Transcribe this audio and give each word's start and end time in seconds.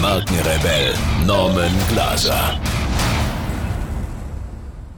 Markenrebell 0.00 0.94
Norman 1.26 1.72
Glaser. 1.90 2.58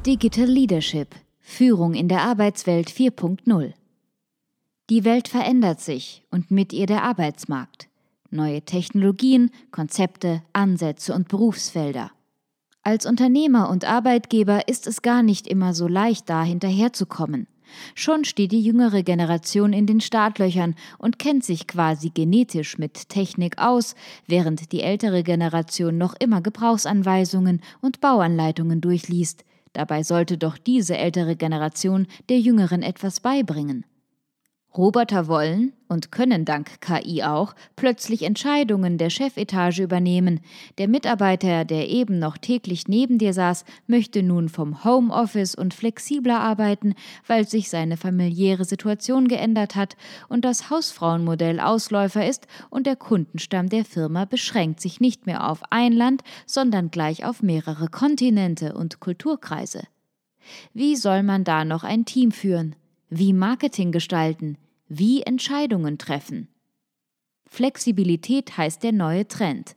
Digital 0.06 0.47
Leadership. 0.47 1.16
Führung 1.41 1.95
in 1.95 2.06
der 2.06 2.23
Arbeitswelt 2.23 2.88
4.0. 2.88 3.73
Die 4.91 5.05
Welt 5.05 5.27
verändert 5.27 5.80
sich 5.80 6.23
und 6.30 6.52
mit 6.52 6.73
ihr 6.73 6.87
der 6.87 7.02
Arbeitsmarkt. 7.02 7.88
Neue 8.30 8.62
Technologien, 8.62 9.51
Konzepte, 9.73 10.42
Ansätze 10.52 11.14
und 11.14 11.27
Berufsfelder. 11.27 12.12
Als 12.84 13.05
Unternehmer 13.05 13.70
und 13.70 13.84
Arbeitgeber 13.84 14.69
ist 14.69 14.87
es 14.87 15.03
gar 15.03 15.25
nicht 15.25 15.48
immer 15.48 15.75
so 15.75 15.89
leicht, 15.89 16.30
da 16.30 16.45
hinterherzukommen. 16.45 17.48
Schon 17.95 18.25
steht 18.25 18.52
die 18.52 18.61
jüngere 18.61 19.02
Generation 19.02 19.73
in 19.73 19.87
den 19.87 20.01
Startlöchern 20.01 20.75
und 20.98 21.19
kennt 21.19 21.45
sich 21.45 21.66
quasi 21.66 22.11
genetisch 22.11 22.79
mit 22.79 23.09
Technik 23.09 23.59
aus, 23.59 23.95
während 24.27 24.73
die 24.73 24.83
ältere 24.83 25.23
Generation 25.23 25.98
noch 25.98 26.14
immer 26.19 26.41
Gebrauchsanweisungen 26.41 27.61
und 27.81 28.01
Bauanleitungen 28.01 28.81
durchliest. 28.81 29.45
Dabei 29.73 30.03
sollte 30.03 30.39
doch 30.39 30.59
diese 30.59 30.97
ältere 30.98 31.36
Generation 31.36 32.06
der 32.28 32.39
jüngeren 32.39 32.83
etwas 32.83 33.20
beibringen. 33.20 33.84
Roboter 34.77 35.28
wollen 35.28 35.75
und 35.89 36.11
können 36.11 36.47
dank 36.47 36.81
KI 36.81 37.23
auch 37.23 37.55
plötzlich 37.77 38.23
Entscheidungen 38.23 38.97
der 38.97 39.11
Chefetage 39.11 39.81
übernehmen. 39.81 40.41
Der 40.79 40.89
Mitarbeiter, 40.89 41.67
der 41.67 41.89
eben 41.91 42.19
noch 42.19 42.39
täglich 42.39 42.89
neben 42.89 43.19
dir 43.19 43.34
saß, 43.34 43.67
möchte 43.87 44.23
nun 44.23 44.48
vom 44.48 44.83
Homeoffice 44.83 45.55
und 45.55 45.75
flexibler 45.75 46.41
arbeiten, 46.41 46.95
weil 47.27 47.47
sich 47.47 47.69
seine 47.69 47.98
familiäre 47.98 48.64
Situation 48.64 49.29
geändert 49.29 49.77
hat 49.77 49.97
und 50.29 50.45
das 50.45 50.70
Hausfrauenmodell 50.70 51.61
Ausläufer 51.61 52.27
ist 52.27 52.47
und 52.70 52.86
der 52.86 52.97
Kundenstamm 52.97 53.69
der 53.69 53.84
Firma 53.84 54.25
beschränkt 54.25 54.81
sich 54.81 55.01
nicht 55.01 55.27
mehr 55.27 55.51
auf 55.51 55.61
ein 55.69 55.92
Land, 55.92 56.23
sondern 56.47 56.91
gleich 56.91 57.27
auf 57.27 57.42
mehrere 57.42 57.89
Kontinente 57.89 58.73
und 58.75 59.01
Kulturkreise. 59.01 59.83
Wie 60.73 60.97
soll 60.97 61.23
man 61.23 61.45
da 61.45 61.64
noch 61.64 61.84
ein 61.84 62.05
Team 62.05 62.33
führen? 62.33 62.75
Wie 63.14 63.34
Marketing 63.34 63.92
gestalten? 63.92 64.56
Wie 64.88 65.20
Entscheidungen 65.20 65.98
treffen? 65.98 66.48
Flexibilität 67.44 68.56
heißt 68.56 68.82
der 68.82 68.92
neue 68.92 69.28
Trend. 69.28 69.77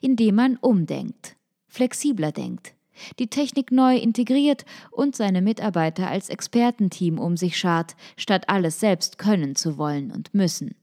Indem 0.00 0.34
man 0.34 0.56
umdenkt, 0.56 1.36
flexibler 1.68 2.32
denkt, 2.32 2.74
die 3.20 3.28
Technik 3.28 3.70
neu 3.70 3.96
integriert 3.96 4.64
und 4.90 5.14
seine 5.14 5.42
Mitarbeiter 5.42 6.08
als 6.08 6.28
Expertenteam 6.28 7.20
um 7.20 7.36
sich 7.36 7.56
schart, 7.56 7.94
statt 8.16 8.48
alles 8.48 8.80
selbst 8.80 9.16
können 9.16 9.54
zu 9.54 9.78
wollen 9.78 10.10
und 10.10 10.34
müssen. 10.34 10.74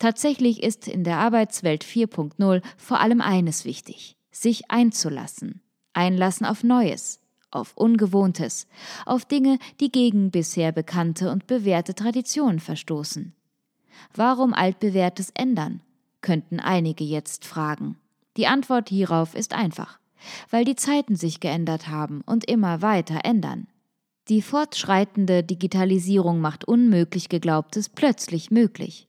Tatsächlich 0.00 0.64
ist 0.64 0.88
in 0.88 1.04
der 1.04 1.18
Arbeitswelt 1.18 1.84
4.0 1.84 2.60
vor 2.76 2.98
allem 2.98 3.20
eines 3.20 3.64
wichtig, 3.64 4.16
sich 4.32 4.68
einzulassen, 4.68 5.62
einlassen 5.92 6.44
auf 6.44 6.64
Neues, 6.64 7.20
auf 7.54 7.76
Ungewohntes, 7.76 8.66
auf 9.06 9.24
Dinge, 9.24 9.58
die 9.80 9.90
gegen 9.90 10.30
bisher 10.30 10.72
bekannte 10.72 11.30
und 11.30 11.46
bewährte 11.46 11.94
Traditionen 11.94 12.60
verstoßen. 12.60 13.32
Warum 14.14 14.54
altbewährtes 14.54 15.30
ändern? 15.34 15.80
könnten 16.20 16.58
einige 16.58 17.04
jetzt 17.04 17.44
fragen. 17.44 17.96
Die 18.36 18.46
Antwort 18.46 18.88
hierauf 18.88 19.34
ist 19.34 19.52
einfach, 19.52 19.98
weil 20.50 20.64
die 20.64 20.76
Zeiten 20.76 21.16
sich 21.16 21.40
geändert 21.40 21.88
haben 21.88 22.22
und 22.24 22.46
immer 22.46 22.82
weiter 22.82 23.20
ändern. 23.24 23.68
Die 24.28 24.40
fortschreitende 24.40 25.42
Digitalisierung 25.42 26.40
macht 26.40 26.64
unmöglich 26.64 27.28
geglaubtes 27.28 27.90
plötzlich 27.90 28.50
möglich. 28.50 29.06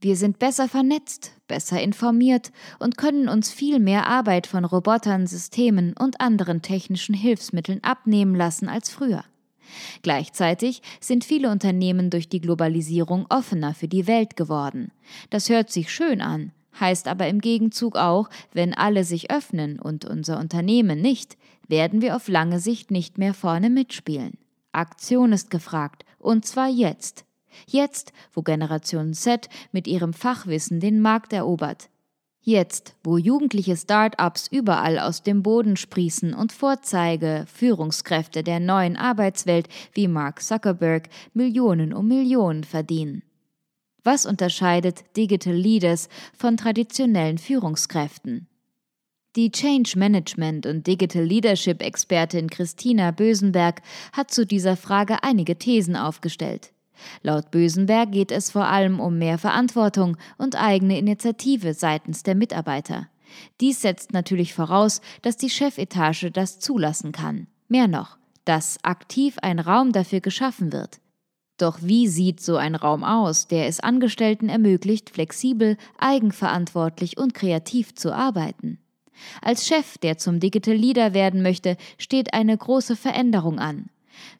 Wir 0.00 0.14
sind 0.14 0.38
besser 0.38 0.68
vernetzt, 0.68 1.32
besser 1.48 1.82
informiert 1.82 2.52
und 2.78 2.96
können 2.96 3.28
uns 3.28 3.50
viel 3.50 3.80
mehr 3.80 4.06
Arbeit 4.06 4.46
von 4.46 4.64
Robotern, 4.64 5.26
Systemen 5.26 5.94
und 5.98 6.20
anderen 6.20 6.62
technischen 6.62 7.16
Hilfsmitteln 7.16 7.82
abnehmen 7.82 8.36
lassen 8.36 8.68
als 8.68 8.90
früher. 8.90 9.24
Gleichzeitig 10.02 10.82
sind 11.00 11.24
viele 11.24 11.50
Unternehmen 11.50 12.10
durch 12.10 12.28
die 12.28 12.40
Globalisierung 12.40 13.26
offener 13.28 13.74
für 13.74 13.88
die 13.88 14.06
Welt 14.06 14.36
geworden. 14.36 14.92
Das 15.30 15.48
hört 15.48 15.70
sich 15.70 15.92
schön 15.92 16.20
an, 16.20 16.52
heißt 16.78 17.08
aber 17.08 17.26
im 17.26 17.40
Gegenzug 17.40 17.96
auch, 17.96 18.30
wenn 18.52 18.74
alle 18.74 19.02
sich 19.02 19.32
öffnen 19.32 19.80
und 19.80 20.04
unser 20.04 20.38
Unternehmen 20.38 21.00
nicht, 21.00 21.36
werden 21.66 22.02
wir 22.02 22.14
auf 22.14 22.28
lange 22.28 22.60
Sicht 22.60 22.92
nicht 22.92 23.18
mehr 23.18 23.34
vorne 23.34 23.68
mitspielen. 23.68 24.38
Aktion 24.70 25.32
ist 25.32 25.50
gefragt, 25.50 26.04
und 26.18 26.46
zwar 26.46 26.68
jetzt. 26.68 27.24
Jetzt, 27.66 28.12
wo 28.32 28.42
Generation 28.42 29.14
Z 29.14 29.48
mit 29.72 29.86
ihrem 29.86 30.12
Fachwissen 30.12 30.80
den 30.80 31.00
Markt 31.00 31.32
erobert. 31.32 31.88
Jetzt, 32.40 32.94
wo 33.04 33.18
jugendliche 33.18 33.76
Start-ups 33.76 34.48
überall 34.50 34.98
aus 34.98 35.22
dem 35.22 35.42
Boden 35.42 35.76
sprießen 35.76 36.32
und 36.32 36.52
Vorzeige 36.52 37.44
Führungskräfte 37.52 38.42
der 38.42 38.58
neuen 38.58 38.96
Arbeitswelt 38.96 39.68
wie 39.92 40.08
Mark 40.08 40.42
Zuckerberg 40.42 41.10
Millionen 41.34 41.92
um 41.92 42.08
Millionen 42.08 42.64
verdienen. 42.64 43.22
Was 44.02 44.24
unterscheidet 44.24 45.04
Digital 45.16 45.52
Leaders 45.52 46.08
von 46.32 46.56
traditionellen 46.56 47.36
Führungskräften? 47.36 48.46
Die 49.36 49.52
Change 49.52 49.98
Management 49.98 50.64
und 50.64 50.86
Digital 50.86 51.24
Leadership 51.24 51.82
Expertin 51.82 52.48
Christina 52.48 53.10
Bösenberg 53.10 53.82
hat 54.12 54.30
zu 54.30 54.46
dieser 54.46 54.76
Frage 54.76 55.22
einige 55.22 55.56
Thesen 55.56 55.96
aufgestellt. 55.96 56.72
Laut 57.22 57.50
Bösenberg 57.50 58.12
geht 58.12 58.32
es 58.32 58.50
vor 58.50 58.66
allem 58.66 59.00
um 59.00 59.18
mehr 59.18 59.38
Verantwortung 59.38 60.16
und 60.36 60.56
eigene 60.56 60.98
Initiative 60.98 61.74
seitens 61.74 62.22
der 62.22 62.34
Mitarbeiter. 62.34 63.08
Dies 63.60 63.82
setzt 63.82 64.12
natürlich 64.12 64.54
voraus, 64.54 65.00
dass 65.22 65.36
die 65.36 65.50
Chefetage 65.50 66.30
das 66.32 66.58
zulassen 66.58 67.12
kann. 67.12 67.46
Mehr 67.68 67.88
noch, 67.88 68.18
dass 68.44 68.82
aktiv 68.82 69.36
ein 69.42 69.58
Raum 69.58 69.92
dafür 69.92 70.20
geschaffen 70.20 70.72
wird. 70.72 71.00
Doch 71.58 71.78
wie 71.82 72.06
sieht 72.06 72.40
so 72.40 72.56
ein 72.56 72.76
Raum 72.76 73.02
aus, 73.02 73.48
der 73.48 73.66
es 73.66 73.80
Angestellten 73.80 74.48
ermöglicht, 74.48 75.10
flexibel, 75.10 75.76
eigenverantwortlich 75.98 77.18
und 77.18 77.34
kreativ 77.34 77.94
zu 77.94 78.12
arbeiten? 78.14 78.78
Als 79.42 79.66
Chef, 79.66 79.98
der 79.98 80.18
zum 80.18 80.38
Digital 80.38 80.76
Leader 80.76 81.12
werden 81.12 81.42
möchte, 81.42 81.76
steht 81.98 82.32
eine 82.32 82.56
große 82.56 82.94
Veränderung 82.94 83.58
an. 83.58 83.90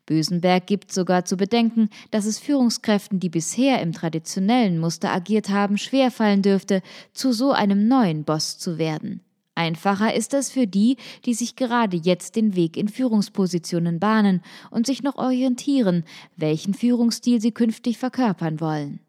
Bösenberg 0.06 0.66
gibt 0.66 0.92
sogar 0.92 1.24
zu 1.24 1.36
bedenken, 1.36 1.90
dass 2.10 2.26
es 2.26 2.38
Führungskräften, 2.38 3.20
die 3.20 3.28
bisher 3.28 3.80
im 3.82 3.92
traditionellen 3.92 4.78
Muster 4.78 5.12
agiert 5.12 5.50
haben, 5.50 5.78
schwerfallen 5.78 6.42
dürfte, 6.42 6.82
zu 7.12 7.32
so 7.32 7.52
einem 7.52 7.88
neuen 7.88 8.24
Boss 8.24 8.58
zu 8.58 8.78
werden. 8.78 9.20
Einfacher 9.58 10.14
ist 10.14 10.34
es 10.34 10.52
für 10.52 10.68
die, 10.68 10.96
die 11.24 11.34
sich 11.34 11.56
gerade 11.56 11.96
jetzt 11.96 12.36
den 12.36 12.54
Weg 12.54 12.76
in 12.76 12.88
Führungspositionen 12.88 13.98
bahnen 13.98 14.40
und 14.70 14.86
sich 14.86 15.02
noch 15.02 15.16
orientieren, 15.16 16.04
welchen 16.36 16.74
Führungsstil 16.74 17.40
sie 17.40 17.50
künftig 17.50 17.98
verkörpern 17.98 18.60
wollen. 18.60 19.00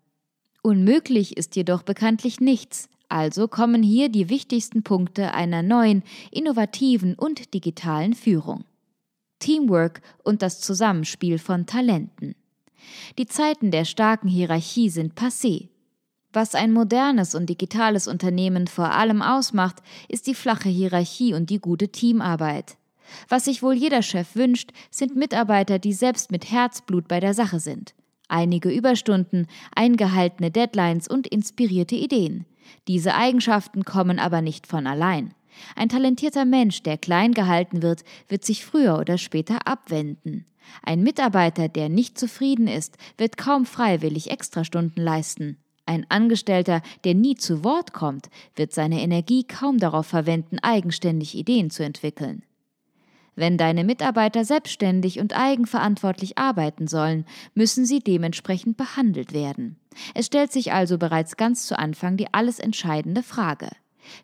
Unmöglich 0.64 1.38
ist 1.38 1.56
jedoch 1.56 1.84
bekanntlich 1.84 2.40
nichts, 2.40 2.90
also 3.10 3.48
kommen 3.48 3.84
hier 3.84 4.10
die 4.10 4.30
wichtigsten 4.30 4.82
Punkte 4.82 5.34
einer 5.34 5.62
neuen, 5.62 6.04
innovativen 6.32 7.14
und 7.14 7.54
digitalen 7.54 8.14
Führung. 8.14 8.66
Teamwork 9.40 10.02
und 10.24 10.42
das 10.42 10.62
Zusammenspiel 10.62 11.40
von 11.40 11.66
Talenten. 11.66 12.36
Die 13.18 13.26
Zeiten 13.26 13.72
der 13.72 13.86
starken 13.86 14.28
Hierarchie 14.28 14.90
sind 14.90 15.14
passé. 15.14 15.70
Was 16.32 16.54
ein 16.54 16.72
modernes 16.72 17.34
und 17.34 17.50
digitales 17.50 18.08
Unternehmen 18.08 18.68
vor 18.68 18.92
allem 18.92 19.22
ausmacht, 19.22 19.78
ist 20.08 20.28
die 20.28 20.36
flache 20.36 20.70
Hierarchie 20.70 21.34
und 21.34 21.50
die 21.50 21.60
gute 21.60 21.90
Teamarbeit. 21.90 22.78
Was 23.28 23.46
sich 23.46 23.64
wohl 23.64 23.74
jeder 23.74 24.04
Chef 24.04 24.36
wünscht, 24.36 24.72
sind 24.92 25.16
Mitarbeiter, 25.16 25.80
die 25.80 25.94
selbst 25.94 26.30
mit 26.30 26.52
Herzblut 26.52 27.08
bei 27.08 27.20
der 27.20 27.34
Sache 27.34 27.60
sind. 27.60 27.96
Einige 28.28 28.70
Überstunden, 28.70 29.48
eingehaltene 29.76 30.52
Deadlines 30.52 31.08
und 31.08 31.26
inspirierte 31.26 31.96
Ideen. 31.96 32.46
Diese 32.88 33.16
Eigenschaften 33.16 33.84
kommen 33.84 34.20
aber 34.20 34.42
nicht 34.42 34.68
von 34.68 34.86
allein. 34.86 35.34
Ein 35.76 35.90
talentierter 35.90 36.46
Mensch, 36.46 36.84
der 36.84 36.98
klein 36.98 37.34
gehalten 37.34 37.82
wird, 37.82 38.04
wird 38.28 38.46
sich 38.46 38.66
früher 38.66 38.98
oder 38.98 39.18
später 39.18 39.68
abwenden. 39.68 40.46
Ein 40.84 41.04
Mitarbeiter, 41.04 41.68
der 41.68 41.90
nicht 41.90 42.18
zufrieden 42.18 42.68
ist, 42.68 42.98
wird 43.18 43.38
kaum 43.38 43.66
freiwillig 43.66 44.30
Extrastunden 44.30 45.04
leisten. 45.04 45.58
Ein 45.86 46.06
Angestellter, 46.10 46.84
der 47.04 47.16
nie 47.16 47.36
zu 47.36 47.64
Wort 47.64 47.94
kommt, 47.94 48.30
wird 48.56 48.74
seine 48.74 49.02
Energie 49.02 49.44
kaum 49.44 49.80
darauf 49.80 50.06
verwenden, 50.06 50.60
eigenständig 50.60 51.36
Ideen 51.36 51.72
zu 51.72 51.84
entwickeln. 51.84 52.44
Wenn 53.36 53.58
deine 53.58 53.84
Mitarbeiter 53.84 54.44
selbstständig 54.44 55.20
und 55.20 55.36
eigenverantwortlich 55.36 56.38
arbeiten 56.38 56.88
sollen, 56.88 57.26
müssen 57.54 57.86
sie 57.86 58.02
dementsprechend 58.02 58.76
behandelt 58.76 59.34
werden. 59.34 59.78
Es 60.14 60.26
stellt 60.26 60.52
sich 60.52 60.74
also 60.74 60.98
bereits 60.98 61.38
ganz 61.38 61.66
zu 61.66 61.80
Anfang 61.80 62.18
die 62.18 62.34
alles 62.34 62.60
entscheidende 62.60 63.24
Frage. 63.24 63.70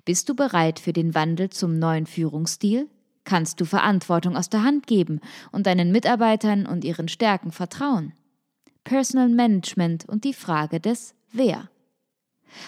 Bist 0.04 0.30
du 0.30 0.36
bereit 0.36 0.80
für 0.80 0.94
den 0.94 1.16
Wandel 1.16 1.50
zum 1.50 1.77
neuen 1.77 2.06
Führungsstil? 2.06 2.89
Kannst 3.24 3.60
du 3.60 3.66
Verantwortung 3.66 4.38
aus 4.38 4.50
der 4.50 4.63
Hand 4.63 4.88
geben 4.88 5.19
und 5.51 5.66
deinen 5.66 5.92
Mitarbeitern 5.92 6.66
und 6.66 6.83
ihren 6.83 7.07
Stärken 7.07 7.51
vertrauen? 7.51 8.13
Personal 8.83 9.30
Management 9.30 10.07
und 10.07 10.24
die 10.24 10.33
Frage 10.33 10.80
des 10.80 11.16
Wer. 11.31 11.69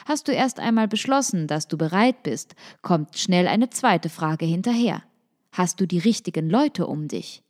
Hast 0.05 0.27
du 0.27 0.31
erst 0.31 0.59
einmal 0.59 0.87
beschlossen, 0.87 1.47
dass 1.47 1.67
du 1.67 1.77
bereit 1.77 2.23
bist, 2.23 2.55
kommt 2.81 3.17
schnell 3.17 3.47
eine 3.47 3.69
zweite 3.69 4.09
Frage 4.09 4.45
hinterher. 4.45 5.03
Hast 5.51 5.79
du 5.79 5.85
die 5.85 5.99
richtigen 5.99 6.49
Leute 6.49 6.87
um 6.87 7.07
dich? 7.07 7.43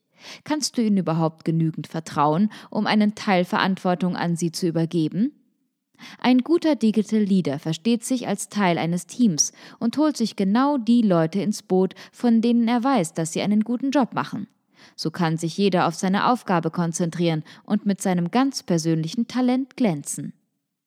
Kannst 0.44 0.78
du 0.78 0.82
ihnen 0.82 0.98
überhaupt 0.98 1.46
genügend 1.46 1.88
vertrauen, 1.88 2.52
um 2.70 2.88
einen 2.88 3.16
Teil 3.16 3.46
Verantwortung 3.46 4.16
an 4.16 4.36
sie 4.36 4.52
zu 4.52 4.68
übergeben? 4.68 5.32
Ein 6.20 6.40
guter 6.40 6.76
Digital 6.76 7.22
Leader 7.22 7.60
versteht 7.60 8.04
sich 8.04 8.28
als 8.28 8.50
Teil 8.50 8.78
eines 8.78 9.08
Teams 9.08 9.52
und 9.80 9.98
holt 9.98 10.18
sich 10.18 10.36
genau 10.36 10.78
die 10.78 11.02
Leute 11.02 11.42
ins 11.42 11.64
Boot, 11.64 11.96
von 12.12 12.42
denen 12.42 12.68
er 12.68 12.84
weiß, 12.84 13.14
dass 13.14 13.34
sie 13.34 13.42
einen 13.42 13.62
guten 13.64 13.92
Job 13.92 14.14
machen. 14.14 14.48
So 14.96 15.12
kann 15.12 15.38
sich 15.38 15.58
jeder 15.58 15.88
auf 15.88 15.96
seine 15.96 16.32
Aufgabe 16.32 16.72
konzentrieren 16.72 17.44
und 17.64 17.86
mit 17.86 18.02
seinem 18.02 18.32
ganz 18.32 18.64
persönlichen 18.64 19.28
Talent 19.28 19.78
glänzen. 19.78 20.34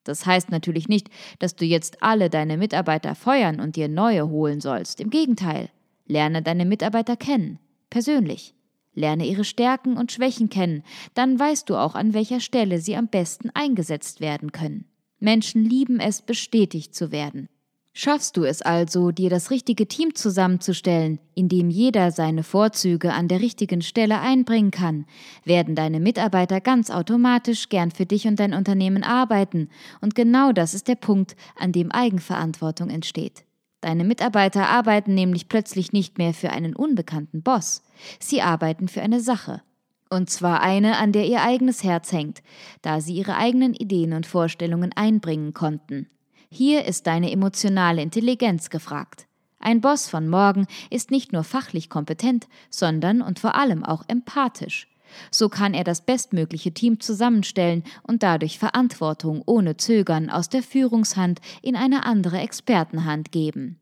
Das 0.05 0.27
heißt 0.27 0.51
natürlich 0.51 0.89
nicht, 0.89 1.09
dass 1.39 1.57
du 1.57 1.65
jetzt 1.65 2.03
alle 2.03 2.31
deine 2.31 2.57
Mitarbeiter 2.57 3.15
feuern 3.15 3.61
und 3.61 3.77
dir 3.77 3.89
neue 3.89 4.29
holen 4.29 4.61
sollst. 4.61 5.01
Im 5.01 5.11
Gegenteil, 5.11 5.69
lerne 6.07 6.43
deine 6.43 6.65
Mitarbeiter 6.65 7.17
kennen, 7.17 7.59
persönlich. 7.91 8.55
Lerne 8.93 9.27
ihre 9.27 9.45
Stärken 9.45 9.97
und 9.97 10.11
Schwächen 10.11 10.49
kennen, 10.49 10.83
dann 11.15 11.39
weißt 11.39 11.71
du 11.71 11.77
auch, 11.77 11.95
an 11.95 12.12
welcher 12.12 12.41
Stelle 12.41 12.81
sie 12.81 12.97
am 12.97 13.07
besten 13.07 13.51
eingesetzt 13.51 14.21
werden 14.21 14.51
können. 14.51 14.89
Menschen 15.20 15.64
lieben 15.64 16.00
es, 16.00 16.22
bestätigt 16.22 16.94
zu 16.94 17.12
werden. 17.12 17.49
Schaffst 17.93 18.37
du 18.37 18.44
es 18.44 18.62
also, 18.62 19.11
dir 19.11 19.31
das 19.31 19.50
richtige 19.50 19.88
Team 19.88 20.14
zusammenzustellen, 20.14 21.19
in 21.34 21.49
dem 21.49 21.70
jeder 21.70 22.12
seine 22.12 22.44
Vorzüge 22.44 23.12
an 23.12 23.26
der 23.26 23.40
richtigen 23.40 23.82
Stelle 23.82 24.20
einbringen 24.20 24.70
kann, 24.70 25.06
werden 25.44 25.75
deine 25.75 25.99
Mitarbeiter 25.99 26.61
ganz 26.61 26.90
automatisch 26.90 27.69
gern 27.69 27.90
für 27.90 28.06
dich 28.06 28.28
und 28.28 28.38
dein 28.38 28.55
Unternehmen 28.55 29.02
arbeiten, 29.02 29.70
und 30.00 30.14
genau 30.14 30.52
das 30.52 30.72
ist 30.72 30.87
der 30.87 30.94
Punkt, 30.94 31.34
an 31.56 31.73
dem 31.73 31.90
Eigenverantwortung 31.90 32.90
entsteht. 32.90 33.44
Deine 33.81 34.05
Mitarbeiter 34.05 34.69
arbeiten 34.69 35.14
nämlich 35.14 35.49
plötzlich 35.49 35.93
nicht 35.93 36.16
mehr 36.16 36.32
für 36.32 36.50
einen 36.50 36.76
unbekannten 36.76 37.43
Boss, 37.43 37.82
sie 38.20 38.40
arbeiten 38.40 38.87
für 38.87 39.02
eine 39.02 39.20
Sache, 39.20 39.62
und 40.11 40.29
zwar 40.29 40.61
eine, 40.61 40.99
an 40.99 41.12
der 41.12 41.27
ihr 41.27 41.43
eigenes 41.43 41.85
Herz 41.85 42.12
hängt, 42.12 42.43
da 42.83 43.01
sie 43.01 43.15
ihre 43.15 43.37
eigenen 43.37 43.75
Ideen 43.75 44.12
und 44.12 44.27
Vorstellungen 44.27 44.93
einbringen 44.95 45.55
konnten. 45.55 46.09
Hier 46.51 46.85
ist 46.85 47.07
deine 47.07 47.31
emotionale 47.31 48.03
Intelligenz 48.03 48.71
gefragt. 48.71 49.27
Ein 49.61 49.81
Boss 49.81 50.09
von 50.09 50.29
morgen 50.29 50.67
ist 50.91 51.11
nicht 51.11 51.33
nur 51.33 51.45
fachlich 51.45 51.89
kompetent, 51.89 52.49
sondern 52.71 53.23
und 53.23 53.39
vor 53.39 53.55
allem 53.55 53.85
auch 53.85 54.03
empathisch. 54.09 54.89
So 55.31 55.49
kann 55.49 55.75
er 55.75 55.85
das 55.85 56.01
bestmögliche 56.03 56.73
Team 56.73 57.01
zusammenstellen 57.01 57.85
und 58.03 58.23
dadurch 58.23 58.59
Verantwortung 58.59 59.43
ohne 59.47 59.77
Zögern 59.77 60.31
aus 60.31 60.49
der 60.49 60.62
Führungshand 60.62 61.41
in 61.62 61.77
eine 61.77 62.05
andere 62.05 62.39
Expertenhand 62.39 63.33
geben. 63.33 63.79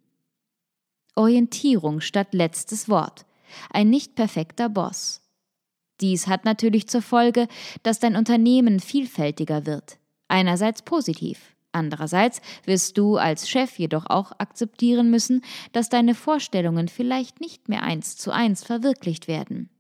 Orientierung 1.15 2.01
statt 2.01 2.29
letztes 2.33 2.89
Wort. 2.89 3.25
Ein 3.71 3.91
nicht 3.91 4.15
perfekter 4.15 4.69
Boss. 4.69 5.23
Dies 6.01 6.27
hat 6.27 6.45
natürlich 6.45 6.89
zur 6.89 7.03
Folge, 7.03 7.49
dass 7.83 7.99
dein 7.99 8.17
Unternehmen 8.17 8.81
vielfältiger 8.81 9.67
wird. 9.67 9.99
Einerseits 10.29 10.83
positiv. 10.83 11.55
Andererseits 11.73 12.41
wirst 12.65 12.97
du 12.97 13.17
als 13.17 13.49
Chef 13.49 13.79
jedoch 13.79 14.07
auch 14.09 14.33
akzeptieren 14.39 15.11
müssen, 15.11 15.43
dass 15.73 15.89
deine 15.89 16.15
Vorstellungen 16.15 16.89
vielleicht 16.89 17.41
nicht 17.41 17.69
mehr 17.69 17.83
eins 17.83 18.17
zu 18.17 18.31
eins 18.31 18.65
verwirklicht 18.65 19.29
werden. 19.29 19.71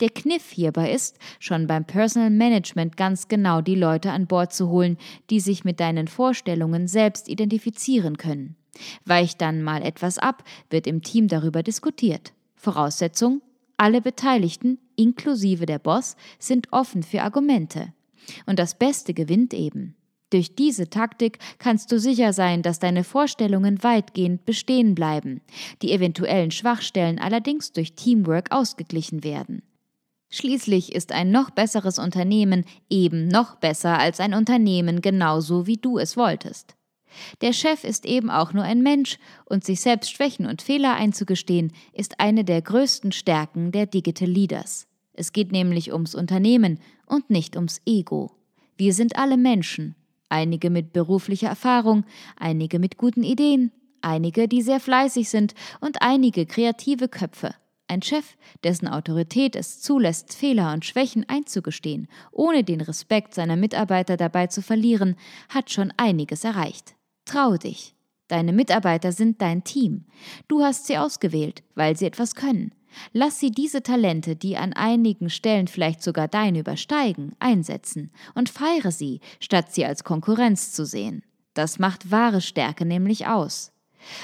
Der 0.00 0.10
Kniff 0.10 0.50
hierbei 0.50 0.92
ist, 0.92 1.18
schon 1.40 1.66
beim 1.66 1.84
Personal 1.84 2.30
Management 2.30 2.96
ganz 2.96 3.28
genau 3.28 3.60
die 3.60 3.74
Leute 3.74 4.10
an 4.12 4.26
Bord 4.26 4.52
zu 4.52 4.68
holen, 4.68 4.96
die 5.30 5.40
sich 5.40 5.64
mit 5.64 5.80
deinen 5.80 6.08
Vorstellungen 6.08 6.86
selbst 6.86 7.28
identifizieren 7.28 8.16
können. 8.16 8.56
Weicht 9.04 9.40
dann 9.40 9.62
mal 9.62 9.82
etwas 9.82 10.18
ab, 10.18 10.44
wird 10.70 10.86
im 10.86 11.02
Team 11.02 11.28
darüber 11.28 11.62
diskutiert. 11.62 12.32
Voraussetzung, 12.54 13.42
alle 13.76 14.00
Beteiligten, 14.00 14.78
inklusive 14.96 15.66
der 15.66 15.78
Boss, 15.78 16.16
sind 16.38 16.72
offen 16.72 17.02
für 17.02 17.22
Argumente. 17.22 17.92
Und 18.46 18.58
das 18.58 18.78
Beste 18.78 19.14
gewinnt 19.14 19.54
eben. 19.54 19.96
Durch 20.30 20.56
diese 20.56 20.90
Taktik 20.90 21.38
kannst 21.58 21.92
du 21.92 22.00
sicher 22.00 22.32
sein, 22.32 22.62
dass 22.62 22.80
deine 22.80 23.04
Vorstellungen 23.04 23.82
weitgehend 23.84 24.44
bestehen 24.44 24.94
bleiben, 24.94 25.40
die 25.82 25.92
eventuellen 25.92 26.50
Schwachstellen 26.50 27.18
allerdings 27.20 27.72
durch 27.72 27.94
Teamwork 27.94 28.50
ausgeglichen 28.50 29.22
werden. 29.22 29.62
Schließlich 30.28 30.92
ist 30.92 31.12
ein 31.12 31.30
noch 31.30 31.50
besseres 31.50 32.00
Unternehmen 32.00 32.64
eben 32.90 33.28
noch 33.28 33.56
besser 33.56 33.98
als 33.98 34.18
ein 34.18 34.34
Unternehmen 34.34 35.00
genauso 35.00 35.68
wie 35.68 35.76
du 35.76 35.98
es 35.98 36.16
wolltest. 36.16 36.74
Der 37.40 37.52
Chef 37.52 37.84
ist 37.84 38.04
eben 38.04 38.30
auch 38.30 38.52
nur 38.52 38.64
ein 38.64 38.82
Mensch 38.82 39.18
und 39.44 39.64
sich 39.64 39.80
selbst 39.80 40.10
Schwächen 40.10 40.46
und 40.46 40.62
Fehler 40.62 40.94
einzugestehen, 40.94 41.72
ist 41.92 42.20
eine 42.20 42.44
der 42.44 42.62
größten 42.62 43.12
Stärken 43.12 43.72
der 43.72 43.86
Digital 43.86 44.28
Leaders. 44.28 44.86
Es 45.12 45.32
geht 45.32 45.52
nämlich 45.52 45.92
ums 45.92 46.14
Unternehmen 46.14 46.78
und 47.06 47.30
nicht 47.30 47.56
ums 47.56 47.80
Ego. 47.86 48.32
Wir 48.76 48.92
sind 48.92 49.16
alle 49.16 49.36
Menschen, 49.36 49.94
einige 50.28 50.68
mit 50.68 50.92
beruflicher 50.92 51.48
Erfahrung, 51.48 52.04
einige 52.36 52.78
mit 52.78 52.98
guten 52.98 53.22
Ideen, 53.22 53.72
einige, 54.02 54.48
die 54.48 54.62
sehr 54.62 54.80
fleißig 54.80 55.30
sind 55.30 55.54
und 55.80 56.02
einige 56.02 56.44
kreative 56.44 57.08
Köpfe. 57.08 57.54
Ein 57.88 58.02
Chef, 58.02 58.36
dessen 58.64 58.88
Autorität 58.88 59.54
es 59.54 59.80
zulässt, 59.80 60.34
Fehler 60.34 60.72
und 60.72 60.84
Schwächen 60.84 61.24
einzugestehen, 61.28 62.08
ohne 62.32 62.64
den 62.64 62.80
Respekt 62.80 63.32
seiner 63.32 63.56
Mitarbeiter 63.56 64.16
dabei 64.16 64.48
zu 64.48 64.60
verlieren, 64.60 65.16
hat 65.48 65.70
schon 65.70 65.92
einiges 65.96 66.42
erreicht. 66.42 66.95
Trau 67.26 67.56
dich. 67.56 67.94
Deine 68.28 68.52
Mitarbeiter 68.52 69.12
sind 69.12 69.42
dein 69.42 69.62
Team. 69.62 70.04
Du 70.48 70.62
hast 70.62 70.86
sie 70.86 70.96
ausgewählt, 70.96 71.62
weil 71.74 71.96
sie 71.96 72.06
etwas 72.06 72.34
können. 72.34 72.72
Lass 73.12 73.38
sie 73.38 73.50
diese 73.50 73.82
Talente, 73.82 74.36
die 74.36 74.56
an 74.56 74.72
einigen 74.72 75.28
Stellen 75.28 75.68
vielleicht 75.68 76.02
sogar 76.02 76.28
deine 76.28 76.60
übersteigen, 76.60 77.34
einsetzen 77.38 78.10
und 78.34 78.48
feiere 78.48 78.90
sie, 78.90 79.20
statt 79.38 79.72
sie 79.72 79.84
als 79.84 80.02
Konkurrenz 80.02 80.72
zu 80.72 80.86
sehen. 80.86 81.22
Das 81.52 81.78
macht 81.78 82.10
wahre 82.10 82.40
Stärke 82.40 82.86
nämlich 82.86 83.26
aus. 83.26 83.72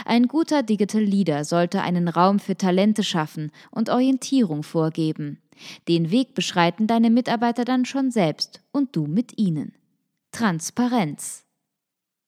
Ein 0.04 0.28
guter 0.28 0.62
Digital 0.62 1.02
Leader 1.02 1.44
sollte 1.44 1.82
einen 1.82 2.08
Raum 2.08 2.38
für 2.38 2.56
Talente 2.56 3.02
schaffen 3.02 3.50
und 3.70 3.90
Orientierung 3.90 4.62
vorgeben. 4.62 5.38
Den 5.88 6.10
Weg 6.10 6.34
beschreiten 6.34 6.86
deine 6.86 7.10
Mitarbeiter 7.10 7.64
dann 7.64 7.84
schon 7.84 8.10
selbst 8.10 8.62
und 8.70 8.96
du 8.96 9.06
mit 9.06 9.38
ihnen. 9.38 9.74
Transparenz. 10.30 11.44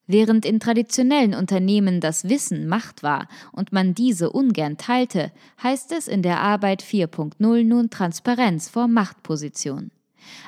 Während 0.07 0.45
in 0.45 0.61
traditionellen 0.61 1.35
Unternehmen 1.35 2.01
das 2.01 2.29
Wissen 2.29 2.69
Macht 2.69 3.03
war 3.03 3.27
und 3.53 3.73
man 3.73 3.95
diese 3.95 4.31
ungern 4.31 4.77
teilte, 4.77 5.33
heißt 5.63 5.93
es 5.93 6.09
in 6.09 6.23
der 6.23 6.41
Arbeit 6.41 6.83
4.0 6.83 7.65
nun 7.65 7.89
Transparenz 7.89 8.69
vor 8.69 8.87
Machtposition. 8.87 9.91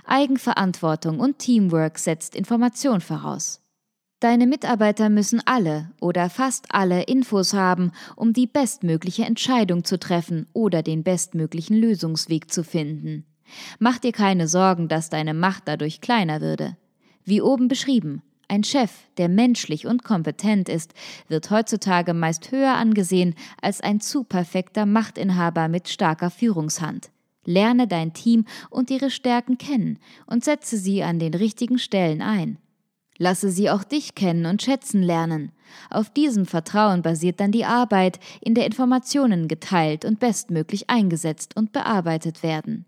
Eigenverantwortung 0.05 1.21
und 1.21 1.39
Teamwork 1.39 1.99
setzt 1.99 2.35
Information 2.35 3.01
voraus. 3.01 3.63
Deine 4.21 4.47
Mitarbeiter 4.47 5.11
müssen 5.11 5.43
alle 5.45 5.91
oder 6.01 6.31
fast 6.31 6.67
alle 6.71 7.03
Infos 7.03 7.53
haben, 7.53 7.93
um 8.15 8.33
die 8.33 8.47
bestmögliche 8.47 9.25
Entscheidung 9.25 9.85
zu 9.85 9.99
treffen 9.99 10.47
oder 10.55 10.83
den 10.83 11.03
bestmöglichen 11.03 11.77
Lösungsweg 11.77 12.51
zu 12.51 12.65
finden. 12.65 13.27
Mach 13.79 13.99
dir 13.99 14.13
keine 14.13 14.49
Sorgen, 14.49 14.89
dass 14.89 15.11
deine 15.11 15.35
Macht 15.35 15.65
dadurch 15.67 16.01
kleiner 16.01 16.41
würde. 16.41 16.77
Wie 17.25 17.43
oben 17.43 17.69
beschrieben, 17.69 18.23
ein 18.49 18.65
Chef, 18.65 18.93
der 19.17 19.29
menschlich 19.29 19.87
und 19.87 20.05
kompetent 20.05 20.69
ist, 20.69 20.95
wird 21.29 21.51
heutzutage 21.51 22.15
meist 22.15 22.53
höher 22.53 22.75
angesehen 22.75 23.35
als 23.61 23.81
ein 23.81 24.01
zu 24.01 24.25
perfekter 24.25 24.87
Machtinhaber 24.87 25.69
mit 25.69 25.89
starker 25.89 26.31
Führungshand. 26.31 27.11
Lerne 27.45 27.87
dein 27.87 28.13
Team 28.13 28.45
und 28.71 28.91
ihre 28.91 29.11
Stärken 29.11 29.59
kennen 29.59 29.99
und 30.27 30.45
setze 30.45 30.77
sie 30.77 31.03
an 31.03 31.19
den 31.19 31.35
richtigen 31.35 31.79
Stellen 31.79 32.23
ein. 32.23 32.59
Lasse 33.19 33.51
sie 33.51 33.71
auch 33.71 33.85
dich 33.85 34.15
kennen 34.15 34.47
und 34.47 34.63
schätzen 34.63 35.03
lernen. 35.03 35.53
Auf 35.91 36.11
diesem 36.11 36.45
Vertrauen 36.45 37.03
basiert 37.03 37.41
dann 37.41 37.53
die 37.53 37.65
Arbeit, 37.65 38.21
in 38.41 38.55
der 38.55 38.67
Informationen 38.67 39.49
geteilt 39.49 40.05
und 40.05 40.19
bestmöglich 40.19 40.91
eingesetzt 40.91 41.57
und 41.57 41.73
bearbeitet 41.73 42.43
werden. 42.43 42.85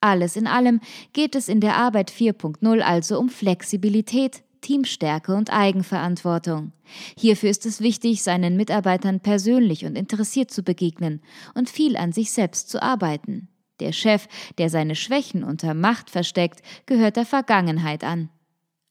Alles 0.00 0.36
in 0.36 0.46
allem 0.46 0.80
geht 1.12 1.34
es 1.34 1.48
in 1.48 1.60
der 1.60 1.76
Arbeit 1.76 2.12
4.0 2.12 2.80
also 2.80 3.18
um 3.18 3.28
Flexibilität, 3.28 4.44
Teamstärke 4.66 5.32
und 5.32 5.52
Eigenverantwortung. 5.52 6.72
Hierfür 7.16 7.50
ist 7.50 7.66
es 7.66 7.80
wichtig, 7.80 8.24
seinen 8.24 8.56
Mitarbeitern 8.56 9.20
persönlich 9.20 9.84
und 9.84 9.94
interessiert 9.94 10.50
zu 10.50 10.64
begegnen 10.64 11.22
und 11.54 11.70
viel 11.70 11.96
an 11.96 12.10
sich 12.10 12.32
selbst 12.32 12.68
zu 12.68 12.82
arbeiten. 12.82 13.46
Der 13.78 13.92
Chef, 13.92 14.26
der 14.58 14.68
seine 14.68 14.96
Schwächen 14.96 15.44
unter 15.44 15.72
Macht 15.72 16.10
versteckt, 16.10 16.62
gehört 16.84 17.14
der 17.14 17.26
Vergangenheit 17.26 18.02
an. 18.02 18.28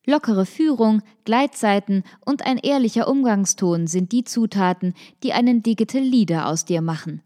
Lockere 0.05 0.45
Führung, 0.45 1.01
Gleitzeiten 1.25 2.03
und 2.23 2.45
ein 2.45 2.57
ehrlicher 2.57 3.09
Umgangston 3.09 3.87
sind 3.87 4.13
die 4.13 4.23
Zutaten, 4.23 4.93
die 5.23 5.33
einen 5.33 5.61
Digital 5.61 6.03
Leader 6.03 6.47
aus 6.47 6.63
dir 6.63 6.81
machen. 6.81 7.21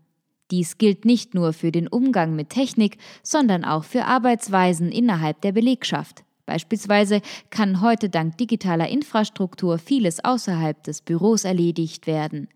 Dies 0.49 0.79
gilt 0.79 1.05
nicht 1.05 1.35
nur 1.35 1.53
für 1.53 1.71
den 1.71 1.87
Umgang 1.87 2.35
mit 2.35 2.49
Technik, 2.49 2.97
sondern 3.21 3.63
auch 3.63 3.83
für 3.83 4.05
Arbeitsweisen 4.05 4.91
innerhalb 4.91 5.39
der 5.41 5.51
Belegschaft. 5.51 6.23
Beispielsweise 6.49 7.21
kann 7.51 7.79
heute 7.79 8.09
dank 8.09 8.39
digitaler 8.39 8.89
Infrastruktur 8.89 9.77
vieles 9.77 10.25
außerhalb 10.25 10.81
des 10.81 11.03
Büros 11.03 11.43
erledigt 11.43 12.07
werden. 12.07 12.47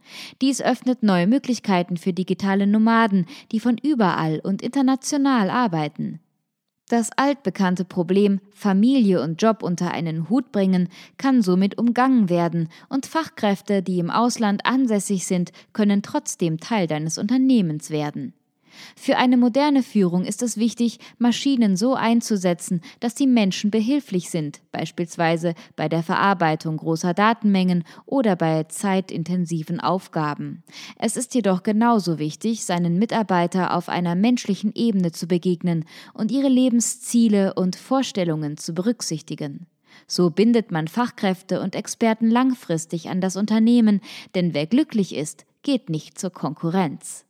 Dies 0.42 0.64
öffnet 0.64 1.04
neue 1.04 1.28
Möglichkeiten 1.28 1.98
für 1.98 2.12
digitale 2.12 2.66
Nomaden, 2.66 3.28
die 3.52 3.60
von 3.60 3.78
überall 3.78 4.40
und 4.40 4.64
international 4.64 5.52
arbeiten. 5.52 6.20
Das 6.90 7.12
altbekannte 7.18 7.86
Problem 7.86 8.40
Familie 8.50 9.22
und 9.22 9.40
Job 9.40 9.62
unter 9.62 9.92
einen 9.92 10.28
Hut 10.28 10.52
bringen 10.52 10.90
kann 11.20 11.44
somit 11.44 11.78
umgangen 11.78 12.30
werden 12.30 12.70
und 12.90 13.06
Fachkräfte, 13.06 13.84
die 13.84 14.00
im 14.00 14.10
Ausland 14.10 14.66
ansässig 14.66 15.28
sind, 15.28 15.52
können 15.72 16.02
trotzdem 16.02 16.60
Teil 16.60 16.88
deines 16.88 17.20
Unternehmens 17.20 17.92
werden. 17.92 18.34
Für 18.96 19.18
eine 19.18 19.38
moderne 19.38 19.84
Führung 19.84 20.26
ist 20.26 20.42
es 20.42 20.58
wichtig, 20.58 21.00
Maschinen 21.18 21.76
so 21.76 21.96
einzusetzen, 21.96 22.82
dass 23.00 23.16
die 23.16 23.28
Menschen 23.28 23.72
behilflich 23.72 24.30
sind, 24.30 24.62
beispielsweise 24.72 25.56
bei 25.76 25.90
der 25.90 26.04
Verarbeitung 26.04 26.78
großer 26.78 27.14
Datenmengen 27.14 27.84
oder 28.06 28.36
bei 28.36 28.64
zeitintensiven 28.64 29.80
Aufgaben. 29.80 30.64
Es 30.98 31.18
ist 31.18 31.36
jedoch 31.36 31.64
genauso 31.64 32.20
wichtig, 32.20 32.66
seinen 32.66 33.00
Mitarbeiter 33.00 33.76
auf 33.76 33.90
einer 33.90 34.16
menschlichen 34.16 34.74
Ebene 34.76 35.12
zu 35.12 35.28
begegnen 35.28 35.86
und 36.14 36.32
ihre 36.32 36.50
Lebensziele 36.50 37.54
und 37.54 37.76
Vorstellungen 37.76 38.58
zu 38.58 38.74
berücksichtigen. 38.74 39.68
So 40.08 40.30
bindet 40.30 40.72
man 40.72 40.88
Fachkräfte 40.88 41.62
und 41.62 41.76
Experten 41.76 42.30
langfristig 42.30 43.10
an 43.10 43.22
das 43.22 43.36
Unternehmen, 43.36 44.02
denn 44.36 44.54
wer 44.54 44.68
glücklich 44.68 45.16
ist, 45.16 45.46
geht 45.62 45.90
nicht 45.90 46.20
zur 46.20 46.32
Konkurrenz. 46.32 47.26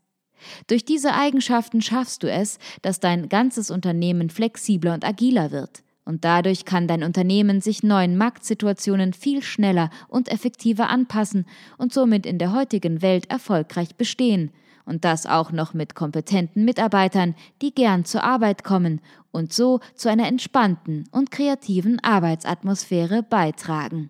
Durch 0.67 0.85
diese 0.85 1.13
Eigenschaften 1.13 1.81
schaffst 1.81 2.23
du 2.23 2.31
es, 2.31 2.59
dass 2.81 2.99
dein 2.99 3.29
ganzes 3.29 3.71
Unternehmen 3.71 4.29
flexibler 4.29 4.93
und 4.93 5.05
agiler 5.05 5.51
wird. 5.51 5.83
Und 6.05 6.25
dadurch 6.25 6.65
kann 6.65 6.87
dein 6.87 7.03
Unternehmen 7.03 7.61
sich 7.61 7.81
neuen 7.81 8.17
Marktsituationen 8.17 9.13
viel 9.13 9.41
schneller 9.41 9.89
und 10.09 10.29
effektiver 10.29 10.89
anpassen 10.89 11.45
und 11.77 11.93
somit 11.93 12.25
in 12.25 12.39
der 12.39 12.53
heutigen 12.53 13.01
Welt 13.01 13.29
erfolgreich 13.29 13.95
bestehen. 13.95 14.51
Und 14.85 15.05
das 15.05 15.25
auch 15.25 15.53
noch 15.53 15.73
mit 15.73 15.95
kompetenten 15.95 16.65
Mitarbeitern, 16.65 17.35
die 17.61 17.73
gern 17.73 18.03
zur 18.03 18.23
Arbeit 18.23 18.65
kommen 18.65 18.99
und 19.31 19.53
so 19.53 19.79
zu 19.95 20.09
einer 20.09 20.27
entspannten 20.27 21.05
und 21.11 21.31
kreativen 21.31 21.99
Arbeitsatmosphäre 22.03 23.23
beitragen. 23.23 24.09